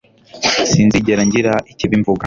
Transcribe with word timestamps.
sinzigera 0.71 1.21
ngira 1.27 1.53
ikibi 1.71 1.95
mvuga 2.01 2.19